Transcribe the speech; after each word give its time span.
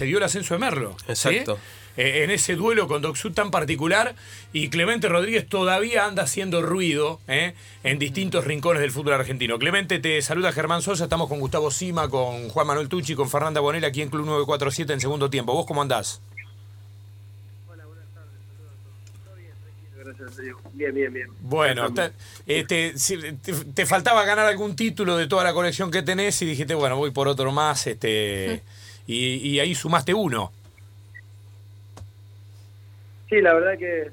se 0.00 0.06
dio 0.06 0.18
el 0.18 0.22
ascenso 0.22 0.54
de 0.54 0.60
Merlo. 0.60 0.94
¿sí? 1.00 1.04
Exacto. 1.08 1.58
Eh, 1.96 2.22
en 2.22 2.30
ese 2.30 2.54
duelo 2.54 2.86
con 2.86 3.02
Doxud 3.02 3.32
tan 3.32 3.50
particular 3.50 4.14
y 4.52 4.68
Clemente 4.70 5.08
Rodríguez 5.08 5.48
todavía 5.48 6.04
anda 6.06 6.22
haciendo 6.22 6.62
ruido 6.62 7.18
¿eh? 7.26 7.54
en 7.82 7.98
distintos 7.98 8.44
rincones 8.44 8.80
del 8.80 8.92
fútbol 8.92 9.14
argentino. 9.14 9.58
Clemente, 9.58 9.98
te 9.98 10.22
saluda 10.22 10.52
Germán 10.52 10.82
Sosa, 10.82 11.02
estamos 11.02 11.28
con 11.28 11.40
Gustavo 11.40 11.72
Sima, 11.72 12.08
con 12.08 12.48
Juan 12.48 12.68
Manuel 12.68 12.88
Tucci, 12.88 13.16
con 13.16 13.28
Fernanda 13.28 13.58
Bonella 13.60 13.88
aquí 13.88 14.00
en 14.00 14.08
Club 14.08 14.24
947 14.26 14.92
en 14.92 15.00
segundo 15.00 15.30
tiempo. 15.30 15.52
¿Vos 15.52 15.66
cómo 15.66 15.82
andás? 15.82 16.20
Hola, 17.68 17.84
buenas 17.84 18.04
tardes. 18.14 18.30
Saludos 18.54 18.74
a 18.78 18.84
todos. 18.84 19.24
Todo 19.24 19.34
bien, 19.34 19.50
tranquilo, 19.60 20.04
gracias 20.04 20.38
a 20.38 20.42
Dios. 20.42 20.58
Bien, 20.74 20.94
bien, 20.94 21.12
bien. 21.12 21.26
Bueno, 21.40 21.92
te, 21.92 22.12
este, 22.46 22.96
si- 22.96 23.18
te, 23.42 23.52
te 23.52 23.84
faltaba 23.84 24.24
ganar 24.24 24.46
algún 24.46 24.76
título 24.76 25.16
de 25.16 25.26
toda 25.26 25.42
la 25.42 25.52
colección 25.52 25.90
que 25.90 26.02
tenés 26.02 26.40
y 26.42 26.46
dijiste, 26.46 26.74
bueno, 26.74 26.96
voy 26.96 27.10
por 27.10 27.26
otro 27.26 27.50
más, 27.50 27.88
este, 27.88 28.62
y, 29.08 29.36
y 29.36 29.58
ahí 29.58 29.74
sumaste 29.74 30.14
uno. 30.14 30.52
Sí, 33.28 33.40
la 33.40 33.54
verdad 33.54 33.76
que, 33.76 34.10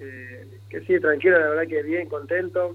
eh, 0.00 0.46
que 0.68 0.80
sí, 0.80 0.98
tranquilo, 0.98 1.38
la 1.38 1.48
verdad 1.50 1.68
que 1.68 1.82
bien, 1.82 2.08
contento. 2.08 2.74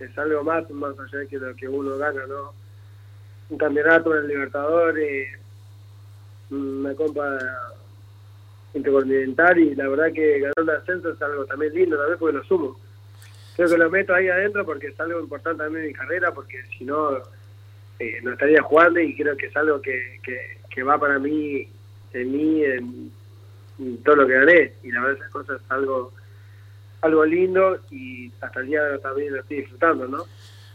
Es 0.00 0.16
algo 0.16 0.42
más, 0.42 0.68
más 0.70 0.98
allá 0.98 1.18
de 1.20 1.28
que 1.28 1.38
lo 1.38 1.54
que 1.54 1.68
uno 1.68 1.96
gana, 1.98 2.26
¿no? 2.26 2.52
Un 3.50 3.58
campeonato, 3.58 4.10
una 4.10 4.20
Libertadores, 4.20 5.38
una 6.50 6.94
Copa 6.94 7.38
Intercontinental 8.74 9.58
y 9.58 9.74
la 9.74 9.88
verdad 9.88 10.12
que 10.12 10.40
ganar 10.40 10.54
un 10.62 10.70
ascenso 10.70 11.10
es 11.10 11.20
algo 11.20 11.44
también 11.46 11.74
lindo 11.74 11.96
también 11.96 12.18
porque 12.18 12.36
lo 12.36 12.44
sumo. 12.44 12.80
Creo 13.56 13.68
que 13.68 13.78
lo 13.78 13.90
meto 13.90 14.14
ahí 14.14 14.28
adentro 14.28 14.64
porque 14.64 14.88
es 14.88 15.00
algo 15.00 15.20
importante 15.20 15.64
también 15.64 15.84
en 15.84 15.88
mi 15.88 15.94
carrera 15.94 16.32
porque 16.32 16.62
si 16.76 16.84
no, 16.84 17.16
eh, 17.98 18.20
no 18.22 18.32
estaría 18.32 18.62
jugando 18.62 19.00
y 19.00 19.16
creo 19.16 19.36
que 19.36 19.46
es 19.46 19.56
algo 19.56 19.80
que, 19.80 20.20
que, 20.22 20.57
que 20.70 20.82
va 20.82 20.98
para 20.98 21.18
mí, 21.18 21.66
en 22.12 22.32
mí, 22.32 22.62
en, 22.64 23.12
todo 24.04 24.16
lo 24.16 24.26
que 24.26 24.34
gané. 24.34 24.72
Y 24.82 24.90
la 24.90 25.00
verdad 25.00 25.16
esas 25.18 25.30
cosas 25.32 25.60
es 25.64 25.70
algo 25.70 26.12
algo 27.00 27.24
lindo 27.24 27.78
y 27.92 28.28
hasta 28.40 28.58
el 28.58 28.66
día 28.66 28.82
de 28.82 28.98
también 28.98 29.32
lo 29.32 29.40
estoy 29.40 29.58
disfrutando, 29.58 30.08
¿no? 30.08 30.24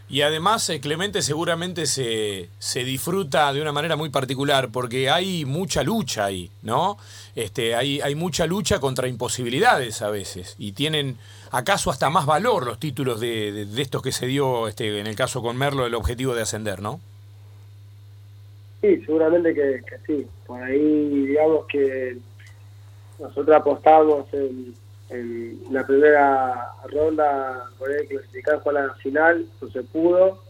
Y 0.08 0.22
además, 0.22 0.70
eh, 0.70 0.80
Clemente 0.80 1.22
seguramente 1.22 1.86
se, 1.86 2.50
se 2.60 2.84
disfruta 2.86 3.52
de 3.52 3.62
una 3.62 3.72
manera 3.74 3.96
muy 3.98 4.10
particular 4.10 4.70
porque 4.72 5.10
hay 5.10 5.44
mucha 5.44 5.84
lucha 5.84 6.26
ahí, 6.26 6.50
¿no? 6.62 6.98
Este, 7.36 7.76
hay, 7.76 8.00
hay 8.00 8.16
mucha 8.16 8.46
lucha 8.48 8.80
contra 8.80 9.08
imposibilidades 9.10 10.02
a 10.02 10.10
veces 10.12 10.56
y 10.58 10.72
tienen 10.74 11.18
acaso 11.52 11.90
hasta 11.92 12.10
más 12.10 12.26
valor 12.26 12.66
los 12.66 12.80
títulos 12.80 13.20
de, 13.20 13.52
de- 13.52 13.66
de 13.66 13.82
estos 13.82 14.02
que 14.02 14.12
se 14.14 14.26
dio, 14.28 14.68
este, 14.70 15.00
en 15.00 15.08
el 15.08 15.16
caso 15.16 15.42
con 15.42 15.58
Merlo, 15.58 15.86
el 15.86 15.96
objetivo 15.96 16.36
de 16.36 16.44
ascender, 16.44 16.82
¿no? 16.82 17.02
Sí, 18.84 19.02
seguramente 19.06 19.54
que, 19.54 19.82
sí. 20.06 20.28
Por 20.46 20.62
ahí, 20.62 21.26
digamos 21.28 21.66
que 21.68 22.18
nosotros 23.18 23.56
apostamos 23.56 24.28
en, 24.34 24.76
la 25.72 25.88
primera 25.88 26.70
ronda 26.92 27.66
por 27.78 27.90
ahí 27.90 28.06
clasificar 28.08 28.62
fue 28.62 28.78
a 28.78 28.88
la 28.88 28.94
final, 28.96 29.46
no 29.62 29.70
se 29.70 29.84
pudo. 29.84 30.44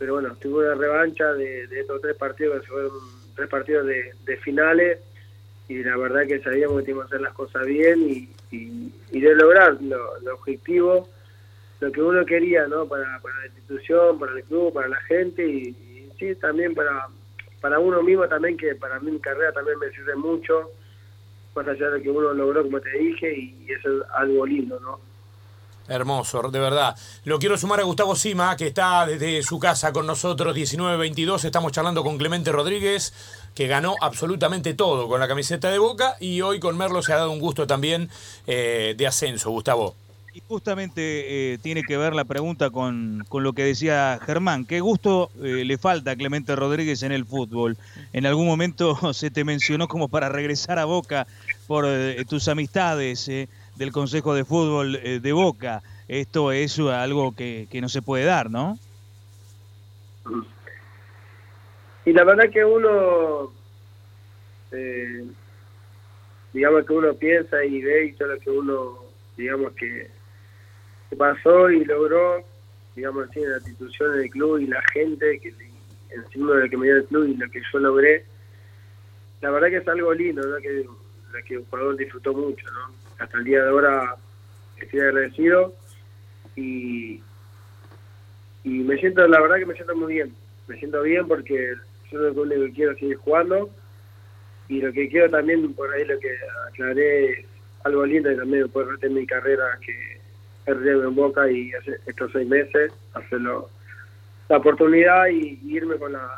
Pero 0.00 0.14
bueno, 0.14 0.34
tuvo 0.40 0.58
una 0.58 0.74
revancha 0.74 1.32
de, 1.34 1.62
estos 1.70 2.00
tres 2.00 2.16
partidos, 2.16 2.62
que 2.62 2.66
fueron 2.66 2.90
tres 3.36 3.48
partidos 3.48 3.86
de, 3.86 4.14
de 4.24 4.36
finales. 4.38 4.98
Y 5.68 5.84
la 5.84 5.96
verdad 5.96 6.26
que 6.26 6.40
sabíamos 6.40 6.78
que 6.78 6.86
teníamos 6.86 7.08
que 7.08 7.14
hacer 7.14 7.20
las 7.20 7.34
cosas 7.34 7.66
bien 7.66 8.02
y, 8.02 8.28
y, 8.50 9.20
de 9.20 9.34
lograr 9.36 9.80
lo, 9.80 10.34
objetivo, 10.34 11.08
lo 11.78 11.92
que 11.92 12.02
uno 12.02 12.26
quería, 12.26 12.66
¿no? 12.66 12.88
Para, 12.88 13.20
para 13.20 13.36
la 13.36 13.46
institución, 13.46 14.18
para 14.18 14.32
el 14.32 14.42
club, 14.42 14.72
para 14.72 14.88
la 14.88 15.00
gente 15.02 15.46
y 15.46 16.10
sí, 16.18 16.34
también 16.34 16.74
para, 16.74 17.06
para 17.60 17.78
uno 17.78 18.02
mismo 18.02 18.26
también, 18.28 18.56
que 18.56 18.74
para 18.74 18.98
mi 19.00 19.18
carrera 19.18 19.52
también 19.52 19.78
me 19.78 19.90
sirve 19.90 20.16
mucho, 20.16 20.70
más 21.54 21.66
allá 21.66 21.90
de 21.90 22.02
que 22.02 22.10
uno 22.10 22.32
logró, 22.32 22.62
como 22.62 22.80
te 22.80 22.90
dije, 22.98 23.32
y 23.36 23.66
es 23.70 23.80
algo 24.14 24.46
lindo, 24.46 24.78
¿no? 24.80 25.10
Hermoso, 25.90 26.50
de 26.50 26.60
verdad. 26.60 26.96
Lo 27.24 27.40
quiero 27.40 27.58
sumar 27.58 27.80
a 27.80 27.82
Gustavo 27.82 28.14
Sima, 28.14 28.56
que 28.56 28.68
está 28.68 29.04
desde 29.06 29.42
su 29.42 29.58
casa 29.58 29.92
con 29.92 30.06
nosotros, 30.06 30.54
19-22. 30.54 31.44
Estamos 31.44 31.72
charlando 31.72 32.04
con 32.04 32.16
Clemente 32.16 32.52
Rodríguez, 32.52 33.12
que 33.56 33.66
ganó 33.66 33.96
absolutamente 34.00 34.74
todo 34.74 35.08
con 35.08 35.18
la 35.18 35.26
camiseta 35.26 35.68
de 35.68 35.78
Boca. 35.78 36.14
Y 36.20 36.42
hoy 36.42 36.60
con 36.60 36.78
Merlo 36.78 37.02
se 37.02 37.12
ha 37.12 37.16
dado 37.16 37.32
un 37.32 37.40
gusto 37.40 37.66
también 37.66 38.08
eh, 38.46 38.94
de 38.96 39.06
ascenso, 39.08 39.50
Gustavo. 39.50 39.96
Y 40.32 40.42
justamente 40.46 41.54
eh, 41.54 41.58
tiene 41.58 41.82
que 41.82 41.96
ver 41.96 42.14
la 42.14 42.24
pregunta 42.24 42.70
con, 42.70 43.24
con 43.28 43.42
lo 43.42 43.52
que 43.52 43.64
decía 43.64 44.18
Germán. 44.24 44.64
¿Qué 44.64 44.80
gusto 44.80 45.30
eh, 45.42 45.64
le 45.64 45.76
falta 45.76 46.12
a 46.12 46.16
Clemente 46.16 46.54
Rodríguez 46.54 47.02
en 47.02 47.10
el 47.10 47.24
fútbol? 47.24 47.76
En 48.12 48.26
algún 48.26 48.46
momento 48.46 48.96
se 49.12 49.30
te 49.30 49.44
mencionó 49.44 49.88
como 49.88 50.08
para 50.08 50.28
regresar 50.28 50.78
a 50.78 50.84
Boca 50.84 51.26
por 51.70 51.84
eh, 51.86 52.24
tus 52.28 52.48
amistades 52.48 53.28
eh, 53.28 53.48
del 53.76 53.92
Consejo 53.92 54.34
de 54.34 54.44
Fútbol 54.44 54.96
eh, 54.96 55.20
de 55.20 55.32
Boca. 55.32 55.82
Esto 56.08 56.50
es 56.50 56.76
algo 56.80 57.32
que, 57.36 57.68
que 57.70 57.80
no 57.80 57.88
se 57.88 58.02
puede 58.02 58.24
dar, 58.24 58.50
¿no? 58.50 58.76
Y 62.04 62.12
la 62.12 62.24
verdad 62.24 62.50
que 62.52 62.64
uno, 62.64 63.52
digamos 66.52 66.84
que 66.84 66.92
uno 66.92 67.14
piensa 67.14 67.64
y 67.64 67.80
ve 67.80 68.06
y 68.06 68.12
todo 68.14 68.34
lo 68.34 68.40
que 68.40 68.50
uno, 68.50 68.98
digamos 69.36 69.72
que, 69.74 70.10
que 71.10 71.16
pasó 71.16 71.68
y 71.70 71.84
logró, 71.84 72.42
digamos 72.94 73.28
así, 73.28 73.40
en 73.42 73.50
la 73.50 73.58
institución 73.58 74.16
del 74.16 74.30
club 74.30 74.58
y 74.58 74.66
la 74.68 74.80
gente, 74.92 75.40
que 75.40 75.52
encima 76.10 76.54
de 76.54 76.64
lo 76.64 76.70
que 76.70 76.76
me 76.76 76.86
dio 76.86 76.96
el 76.96 77.04
club 77.06 77.28
y 77.28 77.36
lo 77.36 77.50
que 77.50 77.60
yo 77.72 77.78
logré, 77.80 78.24
la 79.40 79.50
verdad 79.50 79.68
que 79.68 79.76
es 79.78 79.88
algo 79.88 80.14
lindo, 80.14 80.46
¿no? 80.46 80.56
que, 80.58 80.84
lo 80.84 81.44
que 81.46 81.54
el 81.54 81.64
jugador 81.64 81.96
disfrutó 81.96 82.32
mucho, 82.32 82.66
¿no? 82.70 82.94
Hasta 83.18 83.38
el 83.38 83.44
día 83.44 83.62
de 83.62 83.68
ahora 83.68 84.16
estoy 84.80 85.00
agradecido 85.00 85.74
y, 86.56 87.20
y 88.64 88.70
me 88.70 88.96
siento, 88.98 89.26
la 89.26 89.40
verdad 89.40 89.56
que 89.56 89.66
me 89.66 89.74
siento 89.74 89.94
muy 89.96 90.14
bien, 90.14 90.34
me 90.68 90.78
siento 90.78 91.02
bien 91.02 91.26
porque 91.26 91.74
yo 92.10 92.18
lo 92.18 92.42
único 92.42 92.62
que 92.62 92.72
quiero 92.72 92.94
seguir 92.94 93.16
jugando 93.16 93.70
y 94.68 94.80
lo 94.80 94.92
que 94.92 95.08
quiero 95.08 95.30
también, 95.30 95.72
por 95.74 95.92
ahí 95.92 96.04
lo 96.04 96.18
que 96.18 96.36
aclaré, 96.68 97.46
algo 97.84 98.06
lindo 98.06 98.30
y 98.30 98.36
también 98.36 98.68
poder 98.68 98.88
retener 98.90 99.20
mi 99.20 99.26
carrera 99.26 99.78
que 99.84 100.19
retenido 100.66 101.08
en 101.08 101.14
Boca 101.14 101.50
y 101.50 101.72
hace 101.72 101.98
estos 102.06 102.32
seis 102.32 102.48
meses, 102.48 102.92
hacerlo, 103.14 103.68
la 104.48 104.58
oportunidad 104.58 105.28
y, 105.28 105.58
irme 105.64 105.96
con 105.96 106.12
la 106.12 106.28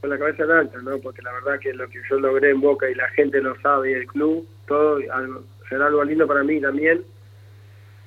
con 0.00 0.10
la 0.10 0.18
cabeza 0.18 0.44
en 0.44 0.50
alta, 0.50 0.78
¿no? 0.82 0.98
Porque 0.98 1.22
la 1.22 1.32
verdad 1.32 1.58
que 1.58 1.72
lo 1.72 1.88
que 1.88 1.98
yo 2.10 2.18
logré 2.18 2.50
en 2.50 2.60
Boca 2.60 2.90
y 2.90 2.94
la 2.94 3.08
gente 3.10 3.40
lo 3.40 3.58
sabe 3.60 3.92
y 3.92 3.94
el 3.94 4.06
club, 4.06 4.46
todo 4.66 4.98
algo, 5.10 5.42
será 5.68 5.86
algo 5.86 6.04
lindo 6.04 6.26
para 6.26 6.44
mí 6.44 6.60
también 6.60 7.02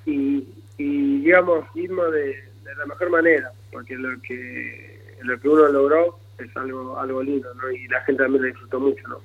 y, 0.06 0.48
y 0.78 1.22
digamos 1.22 1.66
irme 1.74 2.04
de, 2.12 2.26
de 2.64 2.76
la 2.78 2.86
mejor 2.86 3.10
manera, 3.10 3.52
porque 3.72 3.96
lo 3.96 4.22
que 4.22 5.18
lo 5.24 5.40
que 5.40 5.50
uno 5.50 5.68
logró 5.70 6.20
es 6.38 6.56
algo 6.56 7.00
algo 7.00 7.24
lindo, 7.24 7.54
¿no? 7.56 7.72
Y 7.72 7.88
la 7.88 8.02
gente 8.02 8.24
también 8.24 8.44
lo 8.44 8.48
disfrutó 8.50 8.80
mucho, 8.80 9.08
¿no? 9.08 9.20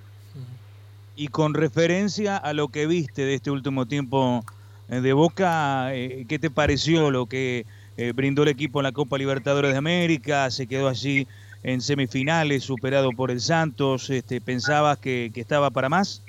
Y 1.14 1.28
con 1.28 1.52
referencia 1.52 2.38
a 2.38 2.54
lo 2.54 2.68
que 2.68 2.86
viste 2.86 3.22
de 3.22 3.34
este 3.34 3.50
último 3.50 3.86
tiempo 3.86 4.42
de 4.88 5.12
Boca, 5.12 5.94
eh, 5.94 6.26
¿qué 6.28 6.38
te 6.38 6.50
pareció 6.50 7.10
lo 7.10 7.26
que 7.26 7.66
eh, 7.97 8.12
brindó 8.15 8.43
el 8.43 8.48
equipo 8.50 8.81
en 8.81 8.84
la 8.84 8.93
Copa 8.93 9.16
Libertadores 9.19 9.72
de 9.72 9.78
América? 9.78 10.50
Se 10.50 10.66
quedó 10.69 10.88
allí 10.88 11.28
en 11.62 11.81
semifinales, 11.81 12.65
superado 12.65 13.15
por 13.15 13.31
el 13.31 13.41
Santos. 13.41 14.10
Este, 14.10 14.41
¿Pensabas 14.41 14.98
que, 14.98 15.31
que 15.32 15.41
estaba 15.41 15.70
para 15.70 15.88
más? 15.88 16.26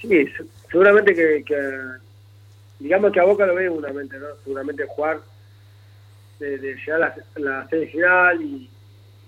Sí, 0.00 0.08
se- 0.08 0.46
seguramente 0.70 1.14
que, 1.14 1.44
que- 1.44 1.98
digamos 2.78 3.12
que 3.12 3.20
a 3.20 3.24
Boca 3.24 3.46
lo 3.46 3.54
ve 3.54 3.64
seguramente, 3.64 4.18
¿no? 4.18 4.26
Seguramente 4.44 4.86
jugar 4.88 5.22
de, 6.38 6.58
de 6.58 6.74
llegar 6.76 7.02
a 7.02 7.16
la, 7.36 7.60
la 7.60 7.68
semifinal 7.68 8.42
y 8.42 8.70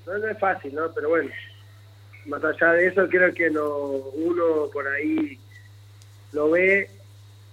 no, 0.07 0.19
no 0.19 0.29
es 0.29 0.39
fácil, 0.39 0.75
¿no? 0.75 0.93
Pero 0.95 1.11
bueno, 1.11 1.31
más 2.27 2.45
allá 2.45 2.73
de 2.75 2.89
eso 2.89 3.09
creo 3.09 3.33
que 3.35 3.51
no 3.51 3.87
uno 4.15 4.71
por 4.73 4.87
ahí 4.89 5.43
lo 6.33 6.51
ve, 6.51 6.91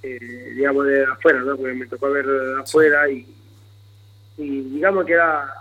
eh, 0.03 0.51
digamos, 0.55 0.85
de 0.87 1.03
afuera, 1.05 1.39
¿no? 1.39 1.55
Porque 1.57 1.73
me 1.73 1.87
tocó 1.87 2.09
verlo 2.11 2.55
de 2.55 2.61
afuera 2.61 3.09
y, 3.09 3.25
y 4.37 4.61
digamos 4.61 5.05
que 5.05 5.13
era, 5.13 5.53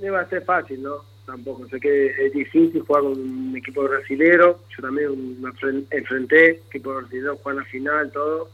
no 0.00 0.06
iba 0.06 0.20
a 0.20 0.28
ser 0.28 0.42
fácil, 0.44 0.82
¿no? 0.82 1.04
Tampoco, 1.26 1.68
sé 1.68 1.78
que 1.78 2.06
es 2.26 2.32
difícil 2.32 2.82
jugar 2.82 3.02
con 3.02 3.12
un 3.12 3.54
equipo 3.56 3.82
brasilero, 3.82 4.60
yo 4.74 4.82
también 4.82 5.40
me 5.42 5.50
enfren- 5.50 5.86
enfrenté, 5.90 6.50
equipo 6.68 6.94
brasilero, 6.94 7.36
jugar 7.36 7.56
la 7.56 7.64
final, 7.64 8.10
todo, 8.12 8.48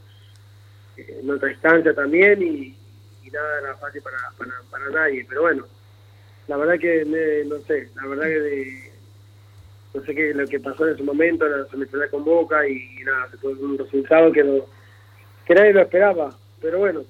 eh, 0.96 1.20
en 1.22 1.30
otra 1.30 1.52
instancia 1.52 1.94
también 1.94 2.42
y, 2.42 2.76
y 3.22 3.30
nada 3.30 3.60
era 3.60 3.76
fácil 3.76 4.02
para, 4.02 4.16
para, 4.36 4.52
para 4.70 4.90
nadie, 4.90 5.24
pero 5.28 5.42
bueno, 5.42 5.66
la 6.48 6.56
verdad 6.56 6.78
que 6.78 7.04
me- 7.04 7.44
no 7.48 7.58
sé, 7.64 7.88
la 7.94 8.06
verdad 8.08 8.24
que 8.24 8.40
de- 8.40 8.93
no 9.94 10.04
sé 10.04 10.14
qué 10.14 10.30
es 10.30 10.36
lo 10.36 10.46
que 10.46 10.58
pasó 10.60 10.86
en 10.86 10.94
ese 10.94 11.02
momento, 11.04 11.46
la 11.46 11.66
semifinal 11.68 12.10
con 12.10 12.24
Boca 12.24 12.66
y, 12.68 12.84
nada, 13.04 13.30
se 13.30 13.36
fue 13.38 13.52
un 13.52 13.78
resultado 13.78 14.32
que 14.32 14.42
no 14.42 14.64
que 15.46 15.54
nadie 15.54 15.72
lo 15.74 15.82
esperaba, 15.82 16.34
pero 16.60 16.78
bueno, 16.78 17.02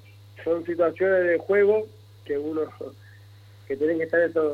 son 0.43 0.65
situaciones 0.67 1.25
de 1.25 1.39
juego 1.39 1.87
que 2.25 2.37
uno 2.37 2.63
que 3.69 3.77
tienen 3.77 3.97
que 3.97 4.05
estar 4.05 4.21
esos 4.21 4.53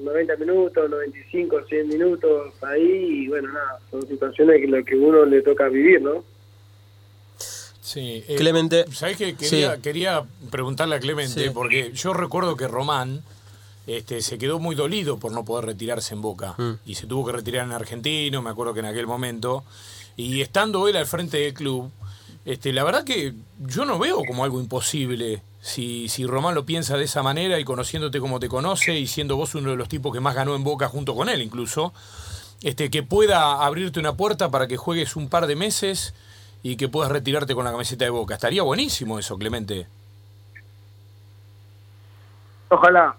90 0.00 0.36
minutos, 0.36 0.88
95, 0.88 1.64
100 1.68 1.88
minutos 1.88 2.54
ahí 2.62 3.24
y 3.24 3.28
bueno, 3.28 3.52
nada, 3.52 3.78
son 3.90 4.06
situaciones 4.06 4.60
que 4.60 4.66
lo 4.68 4.84
que 4.84 4.96
uno 4.96 5.24
le 5.26 5.42
toca 5.42 5.68
vivir, 5.68 6.00
¿no? 6.00 6.24
Sí, 7.38 8.24
eh, 8.26 8.34
Clemente. 8.36 8.84
¿Sabés 8.90 9.16
que 9.16 9.36
quería, 9.36 9.76
Sí. 9.76 9.82
quería 9.82 10.24
preguntarle 10.50 10.96
a 10.96 11.00
Clemente? 11.00 11.44
Sí. 11.44 11.50
Porque 11.52 11.92
yo 11.92 12.14
recuerdo 12.14 12.56
que 12.56 12.66
Román 12.66 13.22
este, 13.86 14.20
se 14.20 14.38
quedó 14.38 14.58
muy 14.58 14.74
dolido 14.74 15.18
por 15.18 15.32
no 15.32 15.44
poder 15.44 15.66
retirarse 15.66 16.14
en 16.14 16.22
Boca. 16.22 16.54
Mm. 16.58 16.72
Y 16.86 16.94
se 16.96 17.06
tuvo 17.06 17.26
que 17.26 17.32
retirar 17.32 17.64
en 17.64 17.72
Argentino, 17.72 18.42
me 18.42 18.50
acuerdo 18.50 18.74
que 18.74 18.80
en 18.80 18.86
aquel 18.86 19.06
momento. 19.06 19.64
Y 20.16 20.40
estando 20.40 20.88
él 20.88 20.96
al 20.96 21.06
frente 21.06 21.38
del 21.38 21.54
club, 21.54 21.90
este, 22.44 22.72
la 22.72 22.84
verdad 22.84 23.04
que 23.04 23.34
yo 23.60 23.84
no 23.84 23.98
veo 23.98 24.22
como 24.26 24.44
algo 24.44 24.60
imposible. 24.60 25.42
Si, 25.60 26.08
si 26.08 26.26
Román 26.26 26.54
lo 26.54 26.64
piensa 26.64 26.96
de 26.96 27.04
esa 27.04 27.22
manera 27.22 27.58
y 27.58 27.64
conociéndote 27.64 28.20
como 28.20 28.38
te 28.38 28.48
conoce 28.48 28.98
y 28.98 29.08
siendo 29.08 29.36
vos 29.36 29.56
uno 29.56 29.70
de 29.70 29.76
los 29.76 29.88
tipos 29.88 30.12
que 30.12 30.20
más 30.20 30.34
ganó 30.34 30.54
en 30.54 30.62
Boca 30.62 30.88
junto 30.88 31.16
con 31.16 31.28
él 31.28 31.42
incluso, 31.42 31.92
este, 32.62 32.88
que 32.88 33.02
pueda 33.02 33.64
abrirte 33.64 33.98
una 33.98 34.16
puerta 34.16 34.48
para 34.48 34.68
que 34.68 34.76
juegues 34.76 35.16
un 35.16 35.28
par 35.28 35.48
de 35.48 35.56
meses 35.56 36.14
y 36.62 36.76
que 36.76 36.88
puedas 36.88 37.10
retirarte 37.10 37.54
con 37.54 37.64
la 37.64 37.72
camiseta 37.72 38.04
de 38.04 38.10
Boca. 38.10 38.34
Estaría 38.34 38.62
buenísimo 38.62 39.18
eso, 39.18 39.36
Clemente. 39.36 39.88
Ojalá. 42.68 43.16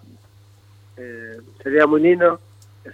Eh, 0.98 1.40
sería 1.62 1.86
muy 1.86 2.00
lindo, 2.00 2.40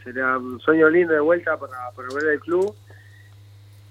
sería 0.02 0.36
un 0.36 0.60
sueño 0.60 0.88
lindo 0.90 1.14
de 1.14 1.20
vuelta 1.20 1.56
para, 1.56 1.90
para 1.96 2.08
ver 2.14 2.34
el 2.34 2.40
club 2.40 2.74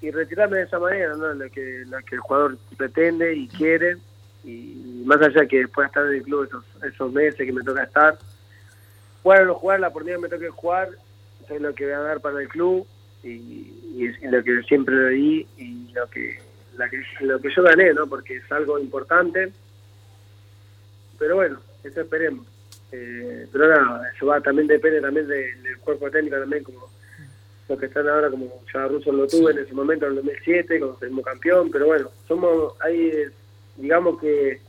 y 0.02 0.12
retirarme 0.12 0.58
de 0.58 0.64
esa 0.64 0.80
manera, 0.80 1.16
¿no? 1.16 1.34
Lo 1.34 1.50
que, 1.50 1.84
lo 1.88 1.98
que 2.00 2.16
el 2.16 2.22
jugador 2.22 2.58
pretende 2.78 3.36
y 3.36 3.48
quiere 3.48 3.98
y 4.44 5.04
más 5.06 5.22
allá 5.22 5.46
que 5.48 5.68
pueda 5.68 5.88
estar 5.88 6.06
en 6.06 6.16
el 6.16 6.24
club 6.24 6.44
esos, 6.44 6.66
esos 6.84 7.12
meses 7.12 7.46
que 7.46 7.52
me 7.52 7.64
toca 7.64 7.84
estar, 7.84 8.18
jugar 9.24 9.44
o 9.44 9.46
no 9.46 9.56
jugar, 9.56 9.80
la 9.80 9.88
oportunidad 9.88 10.18
que 10.18 10.22
me 10.22 10.30
toque 10.30 10.50
jugar, 10.50 10.90
es 11.50 11.62
lo 11.62 11.74
que 11.74 11.86
voy 11.86 11.94
a 11.94 12.00
dar 12.00 12.20
para 12.20 12.42
el 12.42 12.50
club 12.50 12.86
y, 13.24 13.82
lo 14.24 14.44
que 14.44 14.62
siempre 14.64 14.96
le 14.96 15.10
di 15.10 15.48
y 15.58 15.92
lo 15.94 16.10
que, 16.10 16.40
la 16.78 16.90
que 16.90 17.02
lo 17.22 17.40
que 17.40 17.50
yo 17.56 17.64
gané, 17.64 17.94
¿no? 17.94 18.08
Porque 18.08 18.38
es 18.38 18.52
algo 18.52 18.78
importante 18.80 19.54
pero 21.24 21.36
bueno, 21.36 21.58
eso 21.86 22.02
esperemos. 22.02 22.46
Eh, 22.96 23.48
pero 23.52 23.68
nada, 23.70 24.08
eso 24.16 24.28
va 24.28 24.40
también 24.40 24.68
depende 24.68 25.02
también 25.02 25.28
de- 25.28 25.56
del 25.64 25.78
cuerpo 25.80 26.12
técnico 26.12 26.38
también, 26.38 26.64
como 26.64 26.88
los 27.68 27.80
que 27.80 27.88
están 27.88 28.08
ahora, 28.08 28.30
como 28.30 28.62
ya 28.72 28.88
Russo 28.88 29.12
lo 29.12 29.26
tuve 29.26 29.52
en 29.52 29.60
ese 29.60 29.74
momento, 29.74 30.06
en 30.06 30.12
el 30.12 30.16
2007, 30.18 30.78
cuando 30.80 31.00
salimos 31.00 31.26
campeón, 31.26 31.72
pero 31.72 31.88
bueno, 31.88 32.12
somos 32.28 32.74
ahí, 32.82 33.08
eh, 33.08 33.30
digamos 33.78 34.20
que, 34.22 34.60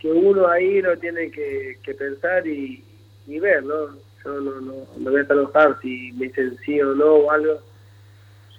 que 0.00 0.10
uno 0.10 0.48
ahí 0.48 0.82
lo 0.82 0.98
tiene 0.98 1.30
que, 1.30 1.78
que 1.82 1.94
pensar 1.94 2.44
y, 2.46 2.82
y 3.28 3.38
ver, 3.38 3.62
¿no? 3.62 3.90
Yo 4.24 4.40
no, 4.40 4.60
no, 4.60 4.74
no 4.96 5.10
voy 5.10 5.20
a 5.20 5.22
estar 5.22 5.36
enojado 5.36 5.78
si 5.80 6.10
me 6.14 6.26
dicen 6.26 6.56
sí 6.64 6.80
o 6.80 6.92
no 6.94 7.04
o 7.14 7.30
algo. 7.30 7.60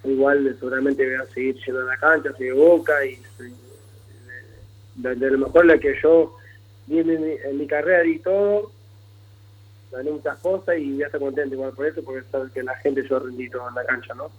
Yo 0.04 0.12
igual 0.12 0.56
seguramente 0.58 1.04
voy 1.06 1.16
a 1.16 1.26
seguir 1.34 1.56
yendo 1.66 1.82
a 1.82 1.86
la 1.86 1.98
cancha, 1.98 2.32
soy 2.38 2.46
de 2.46 2.54
boca 2.54 3.06
y 3.06 3.20
de, 4.96 5.16
de 5.16 5.32
lo 5.32 5.40
mejor 5.40 5.66
la 5.66 5.78
que 5.80 5.96
yo 6.02 6.38
vi 6.88 7.00
en 7.00 7.08
mi, 7.08 7.34
en 7.44 7.58
mi 7.58 7.68
carrera 7.68 8.06
y 8.06 8.20
todo, 8.20 8.72
gané 9.92 10.12
muchas 10.12 10.38
cosas 10.40 10.76
y 10.78 10.98
ya 10.98 11.06
estoy 11.06 11.20
contento 11.20 11.56
igual 11.56 11.72
por 11.72 11.86
eso, 11.86 12.02
porque 12.04 12.24
sabes 12.32 12.52
que 12.52 12.64
la 12.64 12.76
gente 12.78 13.04
yo 13.10 13.20
rendí 13.20 13.50
todo 13.50 13.68
en 13.70 13.76
la 13.76 13.86
cancha, 13.86 14.14
¿no? 14.14 14.30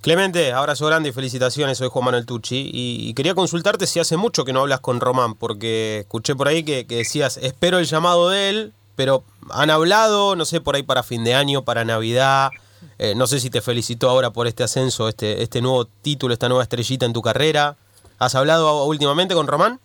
Clemente, 0.00 0.52
abrazo 0.52 0.86
grande 0.86 1.08
y 1.08 1.12
felicitaciones. 1.12 1.78
Soy 1.78 1.88
Juan 1.88 2.04
Manuel 2.04 2.26
Tucci. 2.26 2.70
Y, 2.72 3.08
y 3.08 3.14
quería 3.14 3.34
consultarte 3.34 3.86
si 3.88 3.98
hace 3.98 4.16
mucho 4.16 4.44
que 4.44 4.52
no 4.52 4.60
hablas 4.60 4.80
con 4.80 5.00
Román, 5.00 5.34
porque 5.34 6.00
escuché 6.00 6.36
por 6.36 6.46
ahí 6.46 6.62
que, 6.62 6.86
que 6.86 6.98
decías, 6.98 7.38
espero 7.38 7.78
el 7.78 7.86
llamado 7.86 8.30
de 8.30 8.50
él, 8.50 8.72
pero 8.94 9.24
han 9.50 9.70
hablado, 9.70 10.36
no 10.36 10.44
sé, 10.44 10.60
por 10.60 10.76
ahí 10.76 10.84
para 10.84 11.02
fin 11.02 11.24
de 11.24 11.34
año, 11.34 11.64
para 11.64 11.84
Navidad. 11.84 12.50
Eh, 12.98 13.14
no 13.16 13.26
sé 13.26 13.40
si 13.40 13.50
te 13.50 13.60
felicitó 13.60 14.08
ahora 14.08 14.30
por 14.30 14.46
este 14.46 14.62
ascenso, 14.62 15.08
este, 15.08 15.42
este 15.42 15.60
nuevo 15.60 15.86
título, 15.86 16.32
esta 16.32 16.48
nueva 16.48 16.62
estrellita 16.62 17.04
en 17.04 17.12
tu 17.12 17.20
carrera. 17.20 17.76
¿Has 18.18 18.34
hablado 18.34 18.84
últimamente 18.84 19.34
con 19.34 19.46
Román? 19.46 19.80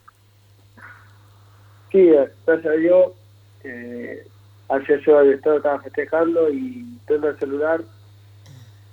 Sí, 1.91 2.09
gracias 2.45 2.65
a 2.65 2.77
Dios, 2.77 3.11
eh, 3.63 4.27
ayer 4.71 5.01
yo 5.05 5.19
el 5.19 5.33
estado 5.33 5.57
estaba 5.57 5.79
festejando 5.81 6.49
y 6.49 6.97
tengo 7.05 7.27
el 7.27 7.37
celular 7.37 7.81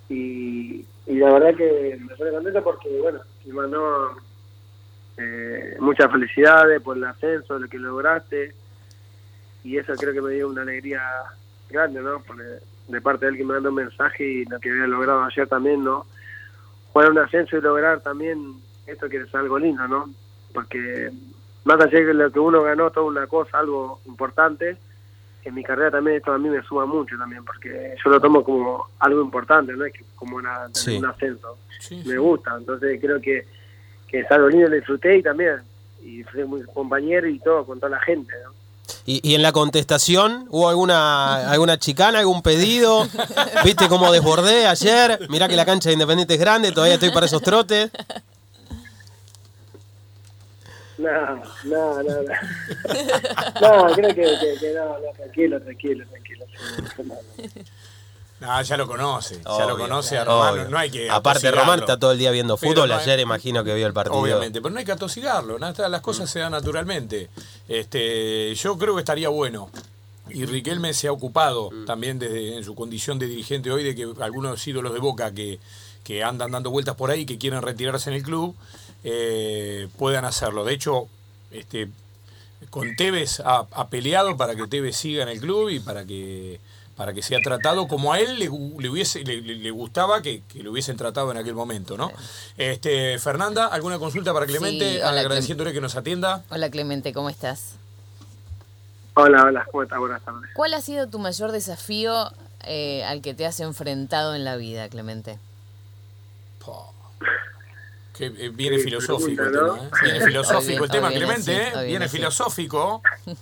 y, 0.08 0.84
y 1.06 1.14
la 1.14 1.32
verdad 1.32 1.54
que 1.54 1.98
me 2.00 2.12
estoy 2.12 2.30
contento 2.32 2.64
porque, 2.64 3.00
bueno, 3.00 3.20
me 3.46 3.52
mandó 3.52 4.16
eh, 5.16 5.76
muchas 5.80 6.10
felicidades 6.10 6.80
por 6.82 6.96
el 6.96 7.04
ascenso, 7.04 7.58
lo 7.58 7.68
que 7.68 7.78
lograste 7.78 8.54
y 9.64 9.76
eso 9.76 9.94
creo 9.94 10.12
que 10.12 10.22
me 10.22 10.34
dio 10.34 10.48
una 10.48 10.62
alegría 10.62 11.02
grande, 11.68 12.00
¿no? 12.00 12.22
Porque 12.26 12.44
de 12.88 13.00
parte 13.00 13.26
de 13.26 13.32
él 13.32 13.38
que 13.38 13.44
me 13.44 13.54
mandó 13.54 13.68
un 13.68 13.76
mensaje 13.76 14.24
y 14.24 14.44
lo 14.46 14.58
que 14.58 14.70
había 14.70 14.86
logrado 14.86 15.24
ayer 15.24 15.46
también, 15.46 15.84
¿no? 15.84 16.06
Jugar 16.92 17.10
un 17.10 17.18
ascenso 17.18 17.56
y 17.56 17.60
lograr 17.60 18.00
también 18.00 18.54
esto 18.86 19.08
que 19.08 19.18
es 19.18 19.34
algo 19.34 19.58
lindo, 19.58 19.86
¿no? 19.86 20.10
Porque 20.54 21.10
más 21.64 21.80
allá 21.80 22.00
de 22.00 22.14
lo 22.14 22.32
que 22.32 22.38
uno 22.38 22.62
ganó, 22.62 22.90
toda 22.90 23.06
una 23.06 23.26
cosa, 23.26 23.58
algo 23.58 24.00
importante, 24.06 24.78
en 25.48 25.54
mi 25.54 25.62
carrera 25.64 25.90
también 25.90 26.16
esto 26.18 26.32
a 26.32 26.38
mí 26.38 26.48
me 26.48 26.62
suma 26.62 26.86
mucho 26.86 27.16
también, 27.18 27.44
porque 27.44 27.94
yo 28.04 28.10
lo 28.10 28.20
tomo 28.20 28.42
como 28.44 28.86
algo 29.00 29.20
importante, 29.22 29.72
no 29.74 29.84
es 29.84 29.92
que 29.92 30.04
como 30.14 30.36
una, 30.36 30.68
Sí. 30.72 30.96
un 30.96 31.06
ascenso. 31.06 31.58
Sí, 31.80 32.02
Me 32.06 32.18
gusta, 32.18 32.54
entonces 32.56 32.98
creo 33.00 33.20
que, 33.20 33.46
que 34.08 34.20
es 34.20 34.30
algo 34.30 34.48
lindo, 34.48 34.68
lo 34.68 34.76
disfruté 34.76 35.18
y 35.18 35.22
también, 35.22 35.56
y 36.02 36.22
fui 36.24 36.44
muy 36.44 36.62
compañero 36.62 37.28
y 37.28 37.38
todo, 37.40 37.64
con 37.66 37.78
toda 37.80 37.90
la 37.90 38.00
gente, 38.00 38.32
¿no? 38.44 38.52
Y, 39.04 39.20
y 39.26 39.34
en 39.34 39.42
la 39.42 39.52
contestación, 39.52 40.46
¿hubo 40.50 40.68
alguna, 40.68 41.50
alguna 41.50 41.78
chicana, 41.78 42.18
algún 42.20 42.42
pedido? 42.42 43.06
¿Viste 43.64 43.88
cómo 43.88 44.10
desbordé 44.12 44.66
ayer? 44.66 45.26
Mirá 45.30 45.48
que 45.48 45.56
la 45.56 45.64
cancha 45.66 45.88
de 45.88 45.94
Independiente 45.94 46.34
es 46.34 46.40
grande, 46.40 46.72
todavía 46.72 46.94
estoy 46.94 47.10
para 47.10 47.26
esos 47.26 47.42
trotes. 47.42 47.90
No, 50.98 51.36
no, 51.64 52.02
no, 52.02 52.22
no. 52.22 52.34
no, 53.88 53.94
creo 53.94 54.08
que, 54.08 54.22
que, 54.22 54.56
que 54.58 54.74
no, 54.74 54.98
no, 54.98 55.12
tranquilo, 55.16 55.60
tranquilo, 55.60 56.04
tranquilo. 56.06 56.44
No, 58.40 58.62
ya 58.62 58.76
lo 58.76 58.86
conoce, 58.86 59.40
ya 59.44 59.66
lo 59.66 59.76
conoce 59.76 60.16
a. 60.16 60.24
Román, 60.24 60.56
no, 60.56 60.68
no 60.68 60.78
hay 60.78 60.90
que 60.90 61.10
Aparte. 61.10 61.50
Román 61.50 61.80
está 61.80 61.98
todo 61.98 62.12
el 62.12 62.18
día 62.18 62.30
viendo 62.30 62.56
fútbol. 62.56 62.90
Ayer 62.92 63.18
imagino 63.20 63.64
que 63.64 63.74
vio 63.74 63.86
el 63.86 63.92
partido. 63.92 64.18
Obviamente, 64.18 64.60
pero 64.60 64.72
no 64.72 64.78
hay 64.78 64.84
que 64.84 64.92
atosigarlo, 64.92 65.58
las 65.58 66.00
cosas 66.00 66.30
se 66.30 66.40
dan 66.40 66.52
naturalmente. 66.52 67.30
Este, 67.68 68.54
yo 68.54 68.78
creo 68.78 68.94
que 68.94 69.00
estaría 69.00 69.28
bueno. 69.28 69.70
Y 70.30 70.44
Riquelme 70.44 70.92
se 70.92 71.08
ha 71.08 71.12
ocupado 71.12 71.70
también 71.86 72.18
desde 72.18 72.56
en 72.56 72.62
su 72.62 72.74
condición 72.74 73.18
de 73.18 73.26
dirigente 73.26 73.70
hoy 73.70 73.82
de 73.82 73.94
que 73.94 74.12
algunos 74.20 74.66
ídolos 74.66 74.92
de 74.92 74.98
Boca 74.98 75.32
que, 75.32 75.58
que 76.04 76.22
andan 76.22 76.50
dando 76.50 76.70
vueltas 76.70 76.96
por 76.96 77.10
ahí, 77.10 77.24
que 77.24 77.38
quieren 77.38 77.62
retirarse 77.62 78.10
en 78.10 78.16
el 78.16 78.22
club, 78.22 78.54
eh, 79.04 79.88
puedan 79.96 80.24
hacerlo. 80.24 80.64
De 80.64 80.74
hecho, 80.74 81.08
este, 81.50 81.88
con 82.70 82.96
Tevez 82.96 83.40
ha, 83.40 83.66
ha 83.70 83.88
peleado 83.88 84.36
para 84.36 84.54
que 84.54 84.66
Tevez 84.66 84.96
siga 84.96 85.22
en 85.22 85.28
el 85.28 85.40
club 85.40 85.70
y 85.70 85.80
para 85.80 86.04
que 86.04 86.60
para 86.98 87.12
que 87.12 87.22
sea 87.22 87.38
tratado 87.40 87.86
como 87.86 88.12
a 88.12 88.18
él 88.18 88.40
le, 88.40 88.48
hubiese 88.48 89.22
le, 89.22 89.70
gustaba 89.70 90.20
que, 90.20 90.42
que 90.48 90.64
lo 90.64 90.72
hubiesen 90.72 90.96
tratado 90.96 91.30
en 91.30 91.36
aquel 91.36 91.54
momento, 91.54 91.96
¿no? 91.96 92.10
Este, 92.56 93.20
Fernanda, 93.20 93.68
¿alguna 93.68 94.00
consulta 94.00 94.34
para 94.34 94.46
Clemente? 94.46 94.94
Sí, 94.94 95.00
hola, 95.00 95.20
Agradeciéndole 95.20 95.72
que 95.72 95.80
nos 95.80 95.94
atienda. 95.94 96.42
Hola 96.50 96.68
Clemente, 96.70 97.12
¿cómo 97.12 97.30
estás? 97.30 97.76
Hola, 99.14 99.44
hola, 99.44 99.64
¿cómo 99.70 99.84
estás? 99.84 99.98
Buenas 100.00 100.22
tardes. 100.22 100.50
¿Cuál 100.54 100.74
ha 100.74 100.80
sido 100.80 101.06
tu 101.06 101.20
mayor 101.20 101.52
desafío 101.52 102.32
eh, 102.64 103.04
al 103.04 103.22
que 103.22 103.32
te 103.32 103.46
has 103.46 103.60
enfrentado 103.60 104.34
en 104.34 104.44
la 104.44 104.56
vida, 104.56 104.88
Clemente? 104.88 105.38
Po. 106.58 106.92
Que, 108.18 108.26
eh, 108.26 108.50
viene 108.52 108.78
filosófico 108.78 109.42
el 109.44 109.52
tema. 109.52 109.78
¿eh? 109.78 109.90
Viene 110.02 110.20
filosófico 110.26 110.84
el 110.84 110.90
tema, 110.90 111.08
Clemente, 111.10 111.52
¿eh? 111.56 111.86
Viene 111.86 112.08
filosófico. 112.08 113.00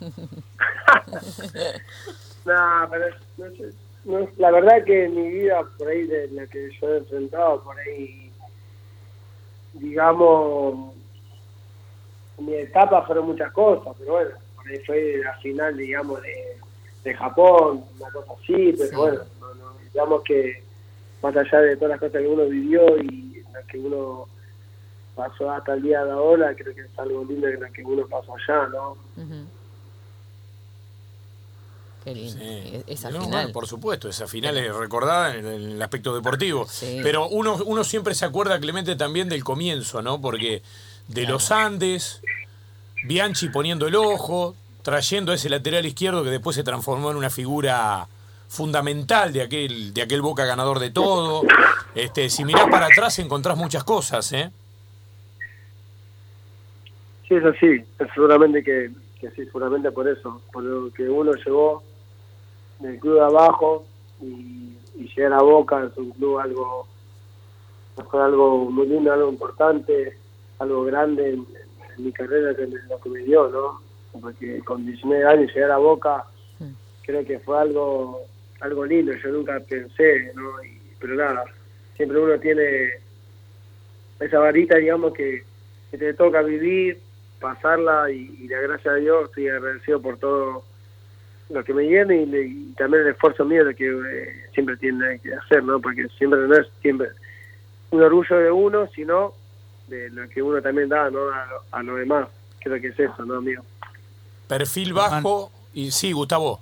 No, 2.45 2.89
pero 2.91 3.07
no 3.39 3.51
sé, 3.57 3.71
no- 4.05 4.29
la 4.37 4.51
verdad 4.53 4.85
que 4.85 5.09
mi 5.09 5.29
vida, 5.31 5.65
por 5.77 5.89
ahí, 5.89 6.05
de 6.07 6.29
la 6.29 6.47
que 6.47 6.71
yo 6.81 6.95
he 6.95 6.99
enfrentado, 6.99 7.61
por 7.65 7.77
ahí, 7.81 8.31
digamos, 9.73 10.95
en 12.39 12.47
mi 12.47 12.55
etapa 12.55 13.03
fueron 13.05 13.27
muchas 13.27 13.51
cosas, 13.53 13.95
pero 13.99 14.13
bueno, 14.13 14.31
por 14.55 14.69
ahí 14.69 14.79
fue 14.87 15.21
la 15.25 15.35
final, 15.39 15.77
digamos, 15.77 16.23
de, 16.23 16.57
de 17.03 17.15
Japón, 17.15 17.85
una 17.99 18.11
cosa 18.11 18.33
así, 18.35 18.75
pero 18.79 18.89
Sí. 18.91 18.95
bueno, 18.97 19.21
no, 19.41 19.55
no, 19.55 19.73
digamos 19.93 20.23
que 20.23 20.63
más 21.23 21.37
allá 21.37 21.61
de 21.61 21.75
todas 21.77 21.91
las 21.91 22.01
cosas 22.01 22.21
que 22.23 22.29
uno 22.29 22.45
vivió 22.47 22.97
y 22.99 23.43
lo 23.53 23.67
que 23.67 23.79
uno 23.79 24.29
pasó 25.17 25.51
hasta 25.51 25.75
el 25.75 25.83
día 25.83 26.05
de 26.05 26.13
ahora, 26.13 26.55
creo 26.55 26.75
que 26.75 26.83
es 26.83 26.99
algo 26.99 27.25
lindo 27.25 27.49
que 27.49 27.57
lo 27.57 27.73
que 27.73 27.85
uno 27.85 28.07
pasó 28.07 28.35
allá, 28.35 28.69
¿no? 28.69 28.97
Qué 32.05 32.15
lindo. 32.15 32.39
Sí. 32.39 32.85
Esa 32.87 33.11
No, 33.11 33.23
final. 33.23 33.31
bueno, 33.33 33.53
por 33.53 33.67
supuesto, 33.67 34.09
esa 34.09 34.29
final 34.29 34.57
es 34.59 34.73
recordada 34.73 35.35
en 35.35 35.47
el, 35.47 35.83
aspecto 35.83 36.15
deportivo. 36.15 36.67
Sí. 36.69 37.01
Pero 37.03 37.29
uno, 37.29 37.57
uno 37.65 37.83
siempre 37.83 38.15
se 38.15 38.27
acuerda, 38.27 38.61
Clemente, 38.61 38.95
también 38.95 39.29
del 39.29 39.43
comienzo, 39.43 40.03
¿no? 40.03 40.21
Porque 40.21 40.63
de 41.09 41.25
los 41.25 41.51
Andes, 41.51 42.21
Bianchi 43.05 43.49
poniendo 43.49 43.89
el 43.89 43.97
ojo, 43.97 44.55
trayendo 44.83 45.33
a 45.33 45.35
ese 45.35 45.49
lateral 45.49 45.85
izquierdo 45.87 46.23
que 46.23 46.31
después 46.31 46.55
se 46.55 46.63
transformó 46.63 47.11
en 47.11 47.17
una 47.17 47.31
figura 47.31 48.07
fundamental 48.49 49.33
de 49.33 49.43
aquel, 49.43 49.93
de 49.93 50.03
aquel 50.03 50.23
Boca 50.23 50.45
ganador 50.45 50.79
de 50.79 50.91
todo. 50.91 51.43
Este, 51.95 52.31
si 52.31 52.45
mirás 52.45 52.69
para 52.71 52.87
atrás 52.87 53.19
encontrás 53.19 53.57
muchas 53.57 53.83
cosas, 53.83 54.31
¿eh? 54.33 54.53
Sí, 57.29 57.35
es 57.35 57.45
así. 57.45 57.85
Seguramente 58.15 58.63
que, 58.63 58.91
que 59.21 59.31
sí, 59.31 59.45
seguramente 59.47 59.91
por 59.91 60.09
eso. 60.09 60.41
Por 60.53 60.65
lo 60.65 60.93
que 60.93 61.09
uno 61.09 61.33
llegó 61.33 61.83
del 62.81 62.99
club 63.01 63.15
de 63.15 63.21
abajo 63.23 63.85
y, 64.21 64.77
y 64.97 65.09
llegar 65.15 65.35
a 65.35 65.43
Boca 65.43 65.85
es 65.85 65.97
un 65.97 66.11
club 66.11 66.39
algo 66.39 66.87
fue 68.11 68.23
algo 68.23 68.71
muy 68.71 68.87
lindo, 68.87 69.13
algo 69.13 69.31
importante, 69.31 70.17
algo 70.59 70.85
grande 70.85 71.31
en, 71.31 71.47
en 71.97 72.05
mi 72.05 72.13
carrera 72.13 72.55
que 72.55 72.67
lo 72.67 73.01
que 73.01 73.09
me 73.09 73.21
dio, 73.21 73.49
¿no? 73.49 73.81
Porque 74.21 74.61
con 74.61 74.85
19 74.85 75.25
años 75.25 75.55
llegar 75.55 75.71
a 75.71 75.79
Boca 75.79 76.25
creo 77.05 77.25
que 77.25 77.39
fue 77.39 77.59
algo 77.59 78.21
algo 78.61 78.85
lindo, 78.85 79.13
yo 79.13 79.31
nunca 79.31 79.61
pensé, 79.61 80.33
¿no? 80.35 80.63
Y, 80.65 80.81
pero 80.99 81.15
nada, 81.15 81.45
siempre 81.95 82.19
uno 82.19 82.39
tiene 82.39 82.91
esa 84.21 84.39
varita, 84.39 84.77
digamos, 84.77 85.13
que, 85.13 85.45
que 85.91 85.99
te 85.99 86.15
toca 86.15 86.43
vivir, 86.43 86.99
pasarla 87.41 88.11
y, 88.11 88.37
y 88.41 88.49
la 88.49 88.61
gracias 88.61 88.95
a 88.95 88.97
Dios 88.97 89.25
estoy 89.27 89.49
agradecido 89.49 90.01
por 90.01 90.19
todo 90.19 90.65
lo 91.51 91.65
que 91.65 91.73
me 91.75 91.87
viene 91.87 92.23
y, 92.23 92.27
le- 92.27 92.47
y 92.47 92.73
también 92.77 93.03
el 93.05 93.11
esfuerzo 93.11 93.45
mío 93.45 93.65
de 93.65 93.75
que 93.75 93.87
eh, 93.89 94.45
siempre 94.53 94.77
tiene 94.77 95.19
que 95.21 95.35
hacer, 95.35 95.63
¿no? 95.63 95.81
Porque 95.81 96.07
siempre 96.19 96.41
no 96.47 96.55
es 96.57 96.67
siempre 96.83 97.09
un 97.91 98.03
orgullo 98.03 98.37
de 98.39 98.51
uno, 98.51 98.89
sino 98.95 99.33
de 99.89 100.11
lo 100.11 100.29
que 100.29 100.43
uno 100.43 100.61
también 100.61 100.89
da, 100.89 101.09
¿no? 101.11 101.21
A, 101.33 101.47
lo- 101.47 101.63
a 101.71 101.83
lo 101.83 101.97
demás. 101.97 102.29
Creo 102.61 102.81
que 102.81 102.89
es 102.89 102.99
eso, 102.99 103.25
¿no, 103.25 103.35
amigo? 103.37 103.63
Perfil 104.49 104.93
bajo 104.93 105.53
y 105.73 105.91
sí, 105.93 106.13
Gustavo. 106.13 106.61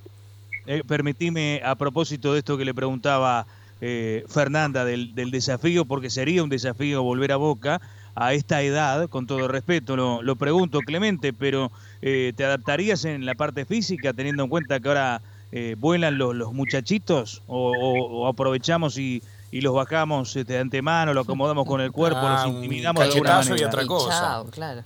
Eh, 0.66 0.82
permitime, 0.86 1.60
a 1.64 1.74
propósito 1.76 2.32
de 2.32 2.40
esto 2.40 2.56
que 2.58 2.64
le 2.64 2.74
preguntaba 2.74 3.46
eh, 3.80 4.24
Fernanda 4.28 4.84
del, 4.84 5.14
del 5.14 5.30
desafío, 5.30 5.84
porque 5.84 6.10
sería 6.10 6.42
un 6.42 6.48
desafío 6.50 7.02
volver 7.02 7.32
a 7.32 7.36
Boca 7.36 7.80
a 8.14 8.32
esta 8.32 8.62
edad, 8.62 9.08
con 9.08 9.26
todo 9.26 9.48
respeto, 9.48 9.96
lo, 9.96 10.22
lo 10.22 10.36
pregunto 10.36 10.82
Clemente, 10.84 11.32
pero 11.32 11.70
eh, 12.00 12.32
¿te 12.36 12.44
adaptarías 12.44 13.04
en 13.04 13.26
la 13.26 13.34
parte 13.34 13.64
física 13.64 14.12
teniendo 14.12 14.44
en 14.44 14.48
cuenta 14.50 14.78
que 14.80 14.88
ahora 14.88 15.22
eh, 15.52 15.74
vuelan 15.78 16.18
los, 16.18 16.34
los 16.34 16.52
muchachitos 16.52 17.42
o, 17.46 17.56
o- 17.72 18.22
o 18.22 18.26
aprovechamos 18.28 18.98
y, 18.98 19.22
y 19.50 19.60
los 19.60 19.74
bajamos 19.74 20.34
este, 20.36 20.54
de 20.54 20.58
antemano, 20.60 21.12
lo 21.14 21.20
acomodamos 21.20 21.66
con 21.66 21.80
el 21.80 21.92
cuerpo, 21.92 22.18
Ah, 22.22 22.44
los 22.46 22.46
un 22.46 22.56
intimidamos 22.56 23.04
de 23.04 23.10
alguna 23.12 23.30
cachetazo 23.30 23.48
y 23.50 23.52
manera? 23.52 23.68
otra 23.68 23.82
Y 23.84 23.86
cosa. 23.86 24.08
chao, 24.20 24.44
claro. 24.50 24.84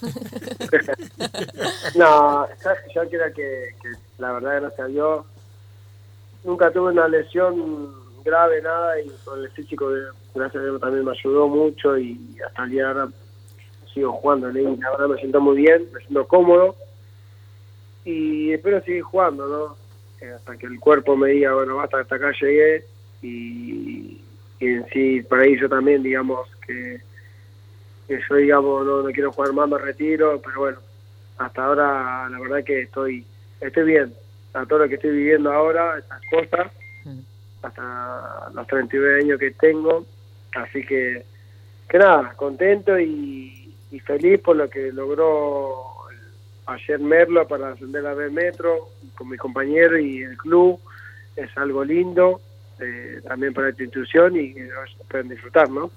No, 1.96 2.46
yo 2.94 3.08
creo 3.08 3.32
que, 3.34 3.76
que 3.82 3.88
la 4.18 4.32
verdad, 4.32 4.60
gracias 4.62 4.80
a 4.80 4.86
Dios, 4.86 5.26
nunca 6.44 6.72
tuve 6.72 6.92
una 6.92 7.08
lesión 7.08 7.92
grave, 8.24 8.62
nada, 8.62 9.00
y 9.00 9.10
con 9.24 9.40
el 9.40 9.50
físico, 9.52 9.90
de- 9.90 10.23
gracias 10.34 10.62
a 10.62 10.66
Dios, 10.66 10.80
también 10.80 11.04
me 11.04 11.12
ayudó 11.12 11.48
mucho 11.48 11.96
y 11.98 12.18
hasta 12.46 12.64
el 12.64 12.70
día 12.70 12.82
de 12.82 12.88
ahora 12.88 13.08
sigo 13.92 14.12
jugando. 14.12 14.52
¿no? 14.52 14.58
Y 14.58 14.76
La 14.76 14.90
verdad 14.90 15.08
me 15.08 15.16
siento 15.18 15.40
muy 15.40 15.56
bien, 15.56 15.88
me 15.92 16.00
siento 16.00 16.26
cómodo 16.26 16.76
y 18.04 18.52
espero 18.52 18.82
seguir 18.82 19.02
jugando, 19.02 19.46
¿no? 19.46 19.76
Eh, 20.20 20.32
hasta 20.32 20.56
que 20.56 20.66
el 20.66 20.78
cuerpo 20.78 21.16
me 21.16 21.30
diga, 21.30 21.54
bueno, 21.54 21.76
basta, 21.76 22.00
hasta 22.00 22.16
acá 22.16 22.32
llegué 22.40 22.84
y, 23.22 24.20
y 24.60 24.66
en 24.66 24.86
sí, 24.92 25.22
por 25.22 25.40
ahí 25.40 25.58
yo 25.58 25.68
también, 25.68 26.02
digamos, 26.02 26.48
que, 26.66 27.00
que 28.06 28.20
yo, 28.28 28.36
digamos, 28.36 28.84
no, 28.84 29.02
no 29.02 29.10
quiero 29.10 29.32
jugar 29.32 29.52
más, 29.54 29.68
me 29.68 29.78
retiro, 29.78 30.40
pero 30.44 30.60
bueno, 30.60 30.78
hasta 31.38 31.64
ahora 31.64 32.28
la 32.28 32.38
verdad 32.38 32.64
que 32.64 32.82
estoy 32.82 33.24
estoy 33.60 33.84
bien 33.84 34.14
a 34.52 34.66
todo 34.66 34.80
lo 34.80 34.88
que 34.88 34.94
estoy 34.94 35.10
viviendo 35.10 35.52
ahora 35.52 35.98
estas 35.98 36.20
cosas 36.30 36.72
hasta 37.62 38.50
los 38.52 38.66
39 38.66 39.20
años 39.22 39.40
que 39.40 39.50
tengo 39.52 40.04
así 40.54 40.84
que 40.84 41.24
nada 41.92 42.32
contento 42.36 42.98
y, 42.98 43.74
y 43.90 44.00
feliz 44.00 44.40
por 44.40 44.56
lo 44.56 44.68
que 44.68 44.92
logró 44.92 45.94
ayer 46.66 46.98
Merlo 46.98 47.46
para 47.46 47.72
ascender 47.72 48.06
a 48.06 48.14
B 48.14 48.30
Metro 48.30 48.90
con 49.16 49.28
mi 49.28 49.36
compañero 49.36 49.98
y 49.98 50.22
el 50.22 50.36
club 50.36 50.80
es 51.36 51.56
algo 51.56 51.84
lindo 51.84 52.40
eh, 52.80 53.20
también 53.26 53.54
para 53.54 53.68
esta 53.68 53.82
institución 53.82 54.36
y 54.36 54.54
pueden 55.08 55.28
disfrutar 55.28 55.70
¿no? 55.70 55.90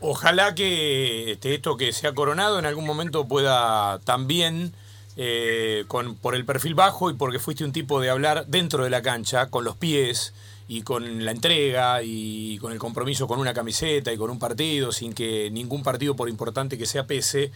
Ojalá 0.00 0.54
que 0.54 1.32
este, 1.32 1.54
esto 1.54 1.76
que 1.76 1.92
se 1.92 2.06
ha 2.06 2.14
coronado 2.14 2.58
en 2.58 2.66
algún 2.66 2.84
momento 2.84 3.26
pueda 3.26 3.98
también, 4.00 4.72
eh, 5.16 5.84
con, 5.88 6.16
por 6.16 6.34
el 6.34 6.44
perfil 6.44 6.74
bajo 6.74 7.10
y 7.10 7.14
porque 7.14 7.38
fuiste 7.38 7.64
un 7.64 7.72
tipo 7.72 8.00
de 8.00 8.10
hablar 8.10 8.46
dentro 8.46 8.84
de 8.84 8.90
la 8.90 9.00
cancha, 9.00 9.48
con 9.48 9.64
los 9.64 9.76
pies 9.76 10.34
y 10.68 10.82
con 10.82 11.24
la 11.24 11.30
entrega 11.30 12.02
y 12.02 12.58
con 12.58 12.72
el 12.72 12.78
compromiso 12.78 13.28
con 13.28 13.38
una 13.38 13.54
camiseta 13.54 14.12
y 14.12 14.16
con 14.16 14.30
un 14.30 14.38
partido, 14.38 14.92
sin 14.92 15.12
que 15.12 15.50
ningún 15.50 15.82
partido, 15.82 16.16
por 16.16 16.28
importante 16.28 16.76
que 16.76 16.86
sea, 16.86 17.06
pese, 17.06 17.52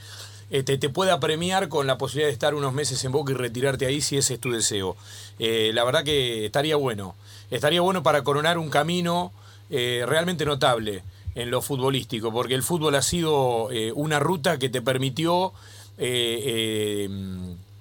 este, 0.51 0.79
te 0.79 0.89
pueda 0.89 1.21
premiar 1.21 1.69
con 1.69 1.87
la 1.87 1.99
posibilidad 1.99 2.29
de 2.29 2.33
estar 2.33 2.55
unos 2.55 2.73
meses 2.73 3.05
en 3.05 3.13
Boca 3.13 3.33
y 3.33 3.37
retirarte 3.37 3.87
ahí 3.87 4.01
si 4.01 4.17
ese 4.17 4.35
es 4.35 4.41
tu 4.41 4.51
deseo. 4.51 4.97
Eh, 5.39 5.71
la 5.75 5.85
verdad 5.85 6.05
que 6.05 6.47
estaría 6.47 6.77
bueno. 6.77 7.15
Estaría 7.51 7.81
bueno 7.81 8.03
para 8.03 8.23
coronar 8.23 8.59
un 8.59 8.71
camino 8.71 9.33
eh, 9.71 10.05
realmente 10.07 10.45
notable 10.45 11.03
en 11.37 11.51
lo 11.51 11.63
futbolístico, 11.63 12.33
porque 12.33 12.55
el 12.55 12.63
fútbol 12.63 12.97
ha 12.97 13.03
sido 13.03 13.71
eh, 13.71 13.93
una 13.95 14.19
ruta 14.19 14.59
que 14.59 14.69
te 14.69 14.83
permitió 14.83 15.53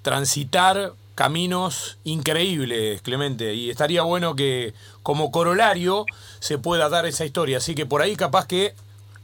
transitar 0.01 0.93
caminos 1.19 1.97
increíbles, 2.05 3.01
Clemente, 3.01 3.53
y 3.53 3.69
estaría 3.69 4.03
bueno 4.03 4.37
que 4.37 4.73
como 5.03 5.31
corolario 5.31 6.05
se 6.39 6.57
pueda 6.57 6.87
dar 6.87 7.05
esa 7.05 7.25
historia, 7.25 7.57
así 7.57 7.75
que 7.75 7.85
por 7.85 8.01
ahí 8.01 8.15
capaz 8.15 8.47
que, 8.47 8.73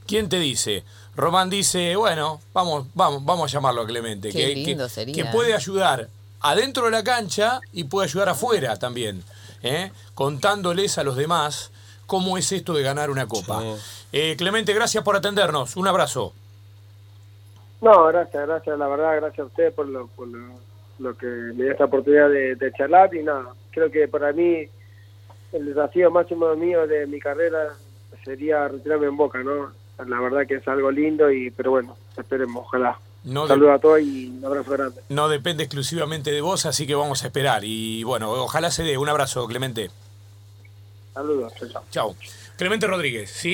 ¿quién 0.06 0.28
te 0.28 0.38
dice? 0.38 0.84
Román 1.16 1.50
dice, 1.50 1.96
bueno, 1.96 2.42
vamos, 2.54 2.88
vamos, 2.96 3.24
vamos 3.24 3.50
a 3.50 3.54
llamarlo 3.54 3.84
a 3.84 3.86
Clemente, 3.88 4.28
Qué 4.34 4.40
que, 4.40 4.56
lindo 4.56 4.84
que- 4.84 4.90
sería. 4.90 5.16
que 5.24 5.30
puede 5.32 5.54
ayudar 5.54 6.10
adentro 6.42 6.84
de 6.84 6.92
la 6.92 7.02
cancha 7.02 7.62
y 7.72 7.86
puede 7.86 8.10
ayudar 8.10 8.28
afuera 8.28 8.76
también, 8.76 9.24
¿eh? 9.64 9.94
contándoles 10.16 10.98
a 10.98 11.04
los 11.06 11.16
demás 11.16 11.72
cómo 12.08 12.38
es 12.38 12.52
esto 12.52 12.74
de 12.74 12.84
ganar 12.84 13.10
una 13.10 13.26
copa. 13.26 13.62
Sí. 13.62 13.76
Eh, 14.12 14.36
Clemente, 14.38 14.74
gracias 14.74 15.02
por 15.02 15.16
atendernos. 15.16 15.78
Un 15.78 15.88
abrazo. 15.88 16.34
No, 17.80 18.04
gracias, 18.08 18.46
gracias, 18.46 18.78
la 18.78 18.88
verdad, 18.90 19.16
gracias 19.16 19.40
a 19.40 19.46
usted 19.46 19.74
por 19.74 19.88
lo, 19.88 20.08
por 20.08 20.28
lo, 20.28 20.60
lo 21.00 21.16
que 21.18 21.26
me 21.26 21.64
dio 21.64 21.72
esta 21.72 21.86
oportunidad 21.86 22.30
de, 22.30 22.56
de 22.56 22.72
charlar 22.74 23.14
y 23.16 23.24
nada, 23.24 23.48
creo 23.72 23.92
que 23.92 24.08
para 24.08 24.32
mí 24.34 24.64
el 25.54 25.66
desafío 25.66 26.10
máximo 26.12 26.54
mío 26.56 26.88
de 26.88 27.06
mi 27.08 27.20
carrera 27.20 27.74
sería 28.24 28.68
retirarme 28.68 29.08
en 29.08 29.18
Boca, 29.18 29.44
¿no? 29.44 29.72
La 30.06 30.20
verdad 30.20 30.46
que 30.48 30.56
es 30.56 30.68
algo 30.68 30.92
lindo 30.92 31.32
y, 31.32 31.52
pero 31.52 31.72
bueno, 31.72 31.96
esperemos, 32.18 32.66
ojalá. 32.66 32.98
No, 33.24 33.44
Un 33.44 33.48
de- 33.48 33.54
saludo 33.54 33.72
a 33.74 33.80
todos 33.80 34.02
y 34.02 34.28
un 34.38 34.46
abrazo 34.46 34.72
grande. 34.72 35.02
no 35.10 35.30
depende 35.30 35.64
exclusivamente 35.64 36.32
de 36.32 36.42
vos, 36.42 36.66
así 36.66 36.86
que 36.86 36.96
vamos 36.96 37.24
a 37.24 37.28
esperar. 37.28 37.64
Y 37.64 38.04
bueno, 38.04 38.32
ojalá 38.32 38.70
se 38.72 38.84
dé. 38.84 38.98
Un 38.98 39.10
abrazo, 39.10 39.48
Clemente. 39.48 39.90
Saludos. 41.14 41.54
Chao. 41.92 42.16
Clemente 42.58 42.88
Rodríguez, 42.88 43.30
¿sí? 43.32 43.54